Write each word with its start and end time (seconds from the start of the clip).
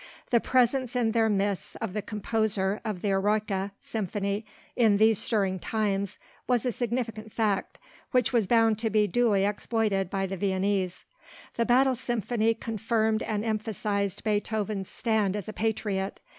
The 0.31 0.39
presence 0.39 0.95
in 0.95 1.11
their 1.11 1.29
midst 1.29 1.75
of 1.79 1.93
the 1.93 2.01
composer 2.01 2.81
of 2.83 3.03
the 3.03 3.09
Eroica 3.11 3.71
Symphony 3.81 4.47
in 4.75 4.97
these 4.97 5.19
stirring 5.19 5.59
times, 5.59 6.17
was 6.47 6.65
a 6.65 6.71
significant 6.71 7.31
fact, 7.31 7.77
which 8.09 8.33
was 8.33 8.47
bound 8.47 8.79
to 8.79 8.89
be 8.89 9.05
duly 9.05 9.45
exploited 9.45 10.09
by 10.09 10.25
the 10.25 10.37
Viennese. 10.37 11.05
The 11.53 11.65
Battle 11.67 11.95
Symphony 11.95 12.55
confirmed 12.55 13.21
and 13.21 13.45
emphasized 13.45 14.23
Beethoven's 14.23 14.89
stand 14.89 15.35
as 15.35 15.47
a 15.47 15.53
patriot. 15.53 16.19